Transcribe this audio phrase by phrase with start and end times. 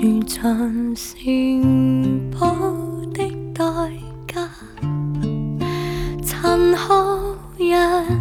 [0.00, 2.54] 住存城堡
[3.12, 3.64] 的代
[4.32, 4.48] 价，
[6.22, 8.17] 残酷人。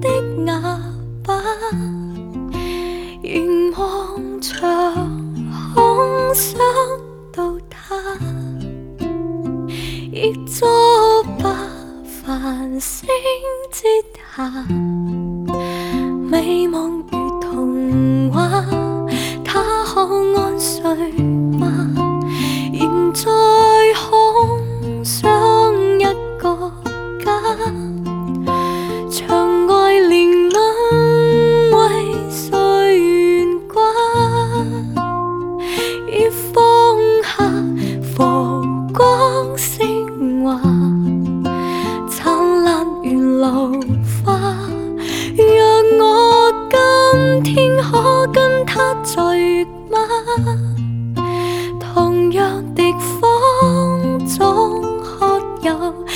[0.00, 0.78] 的哑
[1.24, 1.42] 巴，
[3.22, 4.54] 凝望着
[5.74, 6.58] 空想
[7.32, 7.94] 到他，
[10.12, 10.66] 亦作
[11.42, 11.54] 罢。
[12.26, 13.08] 繁星
[13.72, 13.82] 之
[14.36, 14.46] 下，
[16.30, 18.62] 美梦如童话，
[19.42, 21.37] 他可安睡？
[43.38, 43.80] 流
[44.24, 44.32] 花，
[45.36, 46.52] 讓我
[47.40, 51.18] 今天可跟他聚嗎？
[51.78, 56.07] 同樣地方總可有。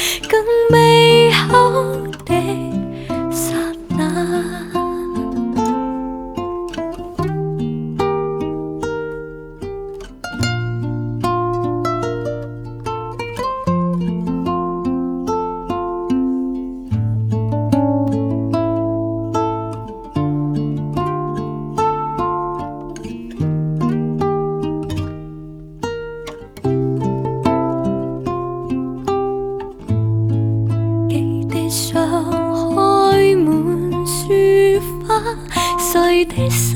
[36.14, 36.74] 你的心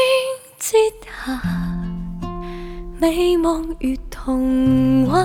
[0.59, 1.60] 之下。
[3.01, 5.25] 美梦如童话，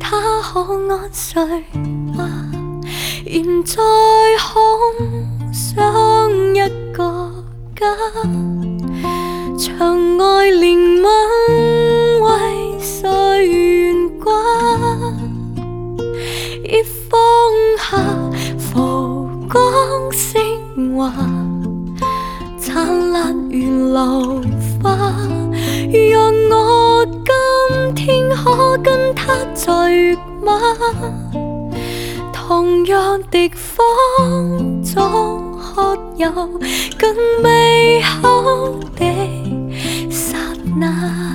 [0.00, 0.60] 他可
[0.92, 1.40] 安睡
[2.16, 2.50] 吗？
[3.24, 3.80] 现在
[4.40, 7.32] 空想一个
[7.76, 7.86] 家，
[9.56, 11.08] 墙外怜悯
[12.18, 14.32] 为谁牵挂？
[16.64, 20.36] 夜风下浮光星
[20.96, 21.12] 华，
[22.58, 24.40] 灿烂如流
[24.82, 25.41] 花。
[28.72, 30.58] 我跟他在月晚，
[32.32, 33.76] 同樣地方
[34.82, 36.30] 中喝有
[36.98, 39.04] 更美好的
[40.10, 40.34] 剎
[40.80, 41.31] 那。